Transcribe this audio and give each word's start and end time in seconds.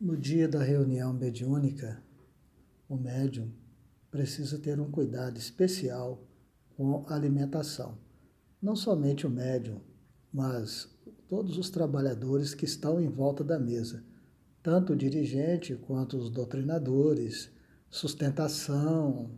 No 0.00 0.16
dia 0.16 0.46
da 0.46 0.62
reunião 0.62 1.12
mediúnica, 1.12 2.00
o 2.88 2.96
médium 2.96 3.50
precisa 4.12 4.56
ter 4.56 4.78
um 4.78 4.92
cuidado 4.92 5.36
especial 5.38 6.22
com 6.76 7.04
a 7.08 7.16
alimentação. 7.16 7.98
Não 8.62 8.76
somente 8.76 9.26
o 9.26 9.30
médium, 9.30 9.80
mas 10.32 10.88
todos 11.28 11.58
os 11.58 11.68
trabalhadores 11.68 12.54
que 12.54 12.64
estão 12.64 13.00
em 13.00 13.08
volta 13.08 13.42
da 13.42 13.58
mesa, 13.58 14.04
tanto 14.62 14.92
o 14.92 14.96
dirigente 14.96 15.74
quanto 15.74 16.16
os 16.16 16.30
doutrinadores, 16.30 17.50
sustentação, 17.90 19.32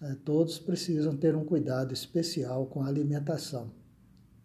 é, 0.00 0.14
todos 0.24 0.60
precisam 0.60 1.16
ter 1.16 1.34
um 1.34 1.44
cuidado 1.44 1.92
especial 1.92 2.66
com 2.66 2.80
a 2.80 2.86
alimentação, 2.86 3.72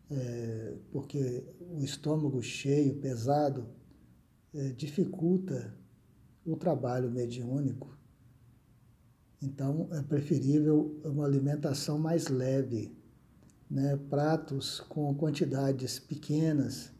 é, 0.09 0.73
porque 0.91 1.43
o 1.59 1.83
estômago 1.83 2.41
cheio, 2.41 2.95
pesado, 2.95 3.76
dificulta 4.75 5.73
o 6.45 6.55
trabalho 6.55 7.11
mediúnico. 7.11 7.97
Então, 9.41 9.87
é 9.91 10.01
preferível 10.01 10.99
uma 11.03 11.25
alimentação 11.25 11.99
mais 11.99 12.27
leve, 12.27 12.97
né? 13.69 13.97
pratos 14.09 14.79
com 14.79 15.13
quantidades 15.13 15.99
pequenas 15.99 16.91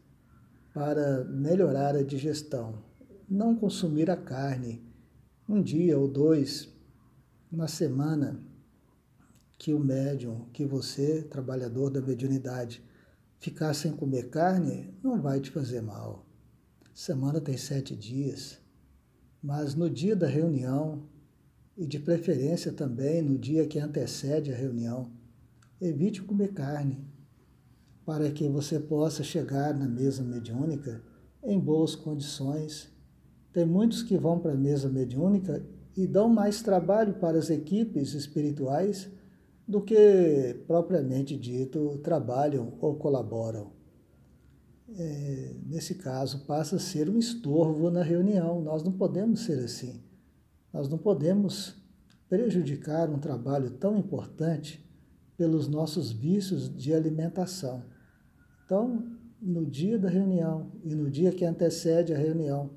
para 0.72 1.24
melhorar 1.24 1.96
a 1.96 2.02
digestão. 2.02 2.84
Não 3.28 3.56
consumir 3.56 4.10
a 4.10 4.16
carne 4.16 4.86
um 5.48 5.60
dia 5.60 5.98
ou 5.98 6.06
dois 6.06 6.68
na 7.50 7.66
semana 7.66 8.40
que 9.58 9.74
o 9.74 9.80
médium, 9.80 10.46
que 10.52 10.64
você, 10.64 11.22
trabalhador 11.22 11.90
da 11.90 12.00
mediunidade, 12.00 12.84
ficar 13.40 13.74
sem 13.74 13.92
comer 13.92 14.28
carne, 14.30 14.94
não 15.02 15.20
vai 15.20 15.40
te 15.40 15.50
fazer 15.50 15.80
mal. 15.80 16.27
Semana 17.00 17.40
tem 17.40 17.56
sete 17.56 17.94
dias, 17.94 18.58
mas 19.40 19.76
no 19.76 19.88
dia 19.88 20.16
da 20.16 20.26
reunião, 20.26 21.04
e 21.76 21.86
de 21.86 21.96
preferência 21.96 22.72
também 22.72 23.22
no 23.22 23.38
dia 23.38 23.68
que 23.68 23.78
antecede 23.78 24.52
a 24.52 24.56
reunião, 24.56 25.08
evite 25.80 26.20
comer 26.20 26.52
carne, 26.52 26.98
para 28.04 28.28
que 28.32 28.48
você 28.48 28.80
possa 28.80 29.22
chegar 29.22 29.72
na 29.78 29.86
mesa 29.86 30.24
mediúnica 30.24 31.00
em 31.40 31.56
boas 31.56 31.94
condições. 31.94 32.92
Tem 33.52 33.64
muitos 33.64 34.02
que 34.02 34.18
vão 34.18 34.40
para 34.40 34.54
a 34.54 34.58
mesa 34.58 34.88
mediúnica 34.88 35.64
e 35.96 36.04
dão 36.04 36.28
mais 36.28 36.62
trabalho 36.62 37.14
para 37.14 37.38
as 37.38 37.48
equipes 37.48 38.12
espirituais 38.12 39.08
do 39.68 39.80
que 39.80 40.64
propriamente 40.66 41.36
dito 41.36 41.96
trabalham 41.98 42.76
ou 42.80 42.96
colaboram. 42.96 43.77
É, 44.96 45.54
nesse 45.66 45.94
caso, 45.96 46.46
passa 46.46 46.76
a 46.76 46.80
ser 46.80 47.10
um 47.10 47.18
estorvo 47.18 47.90
na 47.90 48.02
reunião. 48.02 48.62
Nós 48.62 48.82
não 48.82 48.92
podemos 48.92 49.40
ser 49.40 49.58
assim. 49.58 50.02
Nós 50.72 50.88
não 50.88 50.96
podemos 50.96 51.74
prejudicar 52.28 53.10
um 53.10 53.18
trabalho 53.18 53.70
tão 53.70 53.98
importante 53.98 54.84
pelos 55.36 55.68
nossos 55.68 56.10
vícios 56.10 56.74
de 56.74 56.92
alimentação. 56.92 57.84
Então, 58.64 59.04
no 59.40 59.64
dia 59.64 59.98
da 59.98 60.08
reunião 60.08 60.72
e 60.84 60.94
no 60.94 61.10
dia 61.10 61.32
que 61.32 61.44
antecede 61.44 62.12
a 62.12 62.18
reunião, 62.18 62.70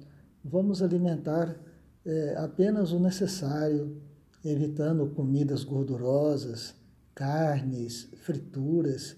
vamos 0.44 0.82
alimentar 0.82 1.60
é, 2.06 2.36
apenas 2.38 2.92
o 2.92 3.00
necessário, 3.00 4.02
evitando 4.44 5.08
comidas 5.08 5.64
gordurosas, 5.64 6.76
carnes, 7.14 8.10
frituras, 8.18 9.18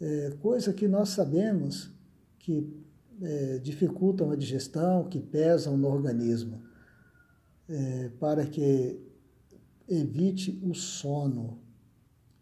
é, 0.00 0.36
coisa 0.40 0.72
que 0.72 0.88
nós 0.88 1.10
sabemos 1.10 1.90
que 2.40 2.68
é, 3.22 3.58
dificultam 3.58 4.30
a 4.30 4.36
digestão, 4.36 5.04
que 5.04 5.20
pesam 5.20 5.76
no 5.76 5.88
organismo, 5.88 6.62
é, 7.68 8.10
para 8.18 8.46
que 8.46 8.98
evite 9.86 10.58
o 10.62 10.74
sono. 10.74 11.58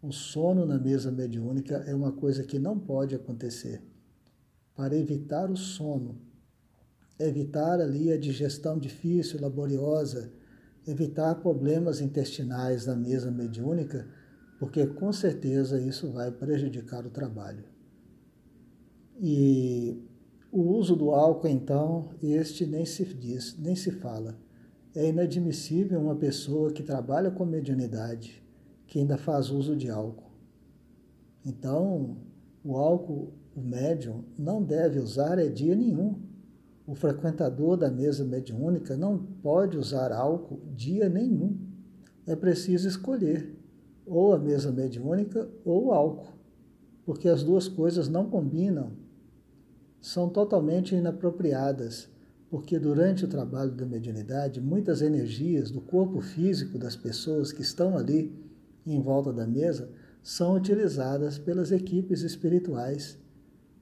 O 0.01 0.11
sono 0.11 0.65
na 0.65 0.79
mesa 0.79 1.11
mediúnica 1.11 1.75
é 1.85 1.93
uma 1.93 2.11
coisa 2.11 2.43
que 2.43 2.57
não 2.57 2.79
pode 2.79 3.13
acontecer. 3.13 3.83
Para 4.73 4.95
evitar 4.95 5.51
o 5.51 5.57
sono, 5.57 6.17
evitar 7.19 7.81
ali 7.81 8.11
a 8.11 8.17
digestão 8.17 8.79
difícil, 8.79 9.41
laboriosa, 9.41 10.31
evitar 10.87 11.35
problemas 11.35 11.99
intestinais 11.99 12.85
na 12.85 12.95
mesa 12.95 13.29
mediúnica, 13.29 14.07
porque 14.57 14.87
com 14.87 15.11
certeza 15.11 15.79
isso 15.79 16.09
vai 16.11 16.31
prejudicar 16.31 17.05
o 17.05 17.09
trabalho. 17.09 17.65
E 19.19 20.01
o 20.51 20.61
uso 20.61 20.95
do 20.95 21.11
álcool, 21.11 21.47
então, 21.47 22.09
este 22.23 22.65
nem 22.65 22.85
se 22.85 23.03
diz, 23.05 23.57
nem 23.59 23.75
se 23.75 23.91
fala. 23.91 24.37
É 24.95 25.07
inadmissível 25.07 25.99
uma 25.99 26.15
pessoa 26.15 26.71
que 26.71 26.81
trabalha 26.81 27.29
com 27.29 27.45
mediunidade 27.45 28.41
que 28.87 28.97
ainda 28.97 29.17
faz 29.17 29.51
uso 29.51 29.75
de 29.75 29.89
álcool. 29.89 30.31
Então, 31.45 32.17
o 32.63 32.75
álcool, 32.75 33.33
o 33.55 33.61
médium, 33.61 34.23
não 34.37 34.63
deve 34.63 34.99
usar 34.99 35.37
é 35.37 35.47
dia 35.47 35.75
nenhum. 35.75 36.15
O 36.87 36.95
frequentador 36.95 37.77
da 37.77 37.91
mesa 37.91 38.25
mediúnica 38.25 38.97
não 38.97 39.17
pode 39.17 39.77
usar 39.77 40.11
álcool 40.11 40.59
dia 40.75 41.07
nenhum. 41.07 41.55
É 42.25 42.35
preciso 42.35 42.87
escolher 42.87 43.55
ou 44.05 44.33
a 44.33 44.39
mesa 44.39 44.71
mediúnica 44.71 45.47
ou 45.63 45.85
o 45.85 45.91
álcool, 45.91 46.33
porque 47.05 47.29
as 47.29 47.43
duas 47.43 47.67
coisas 47.67 48.09
não 48.09 48.27
combinam, 48.27 48.91
são 50.01 50.29
totalmente 50.29 50.95
inapropriadas, 50.95 52.09
porque 52.49 52.79
durante 52.79 53.25
o 53.25 53.27
trabalho 53.27 53.71
da 53.71 53.85
mediunidade, 53.85 54.59
muitas 54.59 55.01
energias 55.01 55.69
do 55.69 55.81
corpo 55.81 56.21
físico 56.21 56.79
das 56.79 56.95
pessoas 56.95 57.51
que 57.51 57.61
estão 57.61 57.97
ali 57.97 58.33
em 58.85 59.01
volta 59.01 59.31
da 59.31 59.45
mesa 59.45 59.89
são 60.23 60.55
utilizadas 60.55 61.37
pelas 61.37 61.71
equipes 61.71 62.21
espirituais 62.21 63.17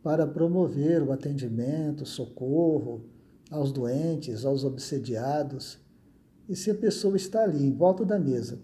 para 0.03 0.27
promover 0.27 1.01
o 1.01 1.11
atendimento, 1.11 2.05
socorro 2.05 3.05
aos 3.49 3.71
doentes, 3.71 4.45
aos 4.45 4.63
obsediados. 4.63 5.79
E 6.47 6.55
se 6.55 6.71
a 6.71 6.75
pessoa 6.75 7.15
está 7.15 7.43
ali 7.43 7.65
em 7.65 7.73
volta 7.73 8.05
da 8.05 8.19
mesa, 8.19 8.59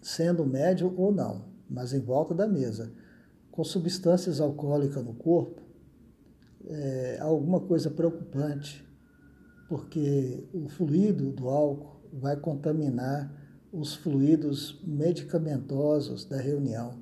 sendo 0.00 0.46
médio 0.46 0.92
ou 0.96 1.12
não, 1.12 1.44
mas 1.68 1.92
em 1.92 2.00
volta 2.00 2.34
da 2.34 2.46
mesa, 2.46 2.92
com 3.50 3.62
substâncias 3.62 4.40
alcoólicas 4.40 5.04
no 5.04 5.14
corpo, 5.14 5.60
é 6.66 7.18
alguma 7.20 7.60
coisa 7.60 7.90
preocupante, 7.90 8.86
porque 9.68 10.48
o 10.52 10.68
fluido 10.68 11.30
do 11.30 11.48
álcool 11.48 12.00
vai 12.12 12.36
contaminar 12.36 13.32
os 13.72 13.94
fluidos 13.94 14.80
medicamentosos 14.84 16.24
da 16.24 16.36
reunião. 16.36 16.98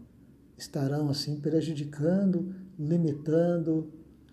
Estarão 0.56 1.08
assim 1.08 1.40
prejudicando, 1.40 2.54
limitando, 2.78 3.92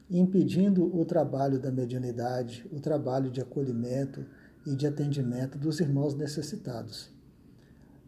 impedindo 0.09 0.95
o 0.95 1.05
trabalho 1.05 1.59
da 1.59 1.71
mediunidade, 1.71 2.65
o 2.71 2.79
trabalho 2.79 3.31
de 3.31 3.41
acolhimento 3.41 4.25
e 4.65 4.75
de 4.75 4.85
atendimento 4.85 5.57
dos 5.57 5.79
irmãos 5.79 6.15
necessitados. 6.15 7.13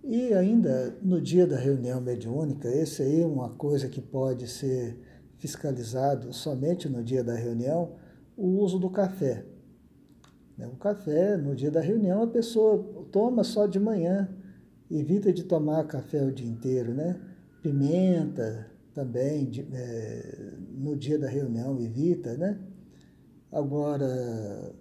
E 0.04 0.34
ainda 0.34 0.96
no 1.02 1.20
dia 1.20 1.46
da 1.46 1.58
reunião 1.58 2.00
mediúnica, 2.00 2.70
esse 2.70 3.02
aí 3.02 3.22
é 3.22 3.26
uma 3.26 3.50
coisa 3.50 3.88
que 3.88 4.02
pode 4.02 4.48
ser 4.48 4.98
fiscalizado 5.38 6.34
somente 6.34 6.90
no 6.90 7.04
dia 7.04 7.24
da 7.24 7.36
reunião, 7.36 7.94
o 8.36 8.48
uso 8.60 8.78
do 8.80 8.90
café. 8.90 9.46
Né, 10.58 10.68
o 10.68 10.76
café, 10.76 11.38
no 11.38 11.56
dia 11.56 11.70
da 11.70 11.82
reunião, 11.82 12.24
a 12.24 12.28
pessoa 12.28 13.06
toma 13.12 13.44
só 13.44 13.68
de 13.68 13.80
manhã, 13.80 14.30
evita 14.90 15.32
de 15.32 15.44
tomar 15.44 15.86
café 15.86 16.24
o 16.24 16.32
dia 16.32 16.48
inteiro, 16.48 16.94
né? 16.94 17.20
Pimenta 17.62 18.72
também, 18.94 19.46
de, 19.46 19.68
é, 19.72 20.54
no 20.72 20.96
dia 20.96 21.20
da 21.20 21.28
reunião, 21.28 21.80
evita, 21.80 22.36
né? 22.36 22.60
Agora, 23.52 24.74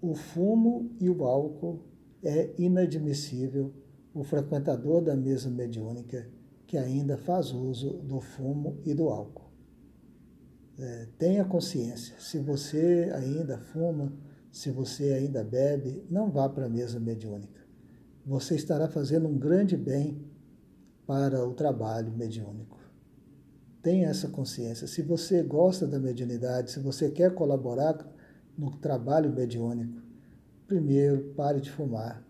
o 0.00 0.14
fumo 0.14 0.90
e 1.00 1.08
o 1.08 1.24
álcool 1.24 1.80
é 2.22 2.50
inadmissível 2.58 3.72
o 4.12 4.22
frequentador 4.22 5.02
da 5.02 5.16
mesa 5.16 5.50
mediúnica 5.50 6.26
que 6.66 6.76
ainda 6.76 7.16
faz 7.16 7.52
uso 7.52 7.94
do 7.98 8.20
fumo 8.20 8.78
e 8.84 8.92
do 8.94 9.08
álcool. 9.08 9.45
É, 10.78 11.06
tenha 11.18 11.44
consciência, 11.44 12.14
se 12.18 12.38
você 12.38 13.10
ainda 13.14 13.58
fuma, 13.58 14.12
se 14.52 14.70
você 14.70 15.12
ainda 15.12 15.42
bebe, 15.42 16.04
não 16.10 16.30
vá 16.30 16.48
para 16.48 16.66
a 16.66 16.68
mesa 16.68 17.00
mediúnica. 17.00 17.60
Você 18.24 18.56
estará 18.56 18.88
fazendo 18.88 19.26
um 19.28 19.38
grande 19.38 19.76
bem 19.76 20.22
para 21.06 21.46
o 21.46 21.54
trabalho 21.54 22.12
mediúnico. 22.12 22.78
Tenha 23.82 24.08
essa 24.08 24.28
consciência. 24.28 24.86
Se 24.86 25.00
você 25.00 25.42
gosta 25.42 25.86
da 25.86 25.98
mediunidade, 25.98 26.72
se 26.72 26.80
você 26.80 27.10
quer 27.10 27.34
colaborar 27.34 27.96
no 28.58 28.76
trabalho 28.78 29.32
mediúnico, 29.32 30.02
primeiro 30.66 31.34
pare 31.34 31.60
de 31.60 31.70
fumar, 31.70 32.22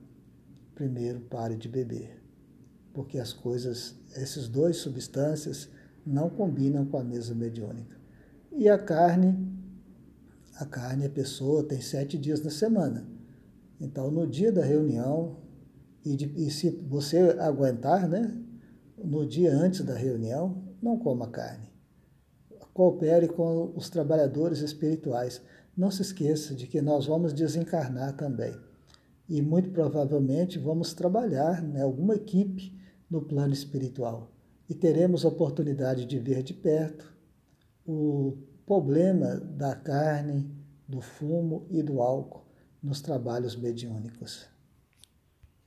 primeiro 0.75 1.21
pare 1.21 1.57
de 1.57 1.69
beber, 1.69 2.23
porque 2.93 3.19
as 3.19 3.33
coisas, 3.33 3.97
essas 4.15 4.49
duas 4.49 4.77
substâncias 4.77 5.71
não 6.05 6.29
combinam 6.29 6.85
com 6.85 6.99
a 6.99 7.05
mesa 7.05 7.35
mediúnica. 7.35 7.97
E 8.59 8.71
a 8.71 8.79
carne, 8.79 9.37
a 10.59 10.65
carne, 10.65 11.05
a 11.05 11.11
pessoa 11.11 11.63
tem 11.63 11.79
sete 11.83 12.17
dias 12.17 12.43
na 12.43 12.51
semana. 12.51 13.07
Então, 13.79 14.11
no 14.11 14.27
dia 14.27 14.51
da 14.51 14.65
reunião, 14.65 15.37
e, 16.03 16.17
de, 16.17 16.33
e 16.35 16.51
se 16.51 16.71
você 16.71 17.37
aguentar, 17.39 18.09
né, 18.09 18.35
no 18.97 19.27
dia 19.27 19.53
antes 19.53 19.83
da 19.83 19.95
reunião, 19.95 20.65
não 20.81 20.99
coma 20.99 21.29
carne. 21.29 21.71
Coopere 22.73 23.29
com 23.29 23.75
os 23.77 23.91
trabalhadores 23.91 24.61
espirituais. 24.61 25.43
Não 25.77 25.91
se 25.91 26.01
esqueça 26.01 26.55
de 26.55 26.67
que 26.67 26.81
nós 26.81 27.05
vamos 27.05 27.35
desencarnar 27.35 28.17
também. 28.17 28.57
E 29.29 29.43
muito 29.43 29.69
provavelmente 29.69 30.59
vamos 30.59 30.95
trabalhar 30.95 31.63
em 31.63 31.73
né, 31.73 31.83
alguma 31.83 32.15
equipe 32.15 32.75
no 33.11 33.21
plano 33.21 33.53
espiritual. 33.53 34.33
E 34.67 34.75
teremos 34.75 35.27
oportunidade 35.27 36.07
de 36.07 36.19
ver 36.19 36.43
de 36.43 36.55
perto 36.55 37.16
o 37.87 38.37
problema 38.67 39.37
da 39.37 39.75
carne, 39.75 40.51
do 40.89 41.01
fumo 41.01 41.67
e 41.71 41.83
do 41.83 42.01
álcool 42.01 42.45
nos 42.83 43.01
trabalhos 43.01 43.57
mediúnicos. 43.57 44.49